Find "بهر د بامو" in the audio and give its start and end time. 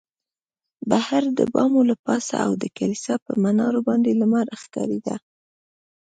0.89-1.81